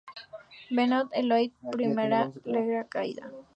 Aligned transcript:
Benoit 0.71 1.53
logró 1.61 2.09
la 2.09 2.31
primera 2.49 2.85
caída. 2.87 3.29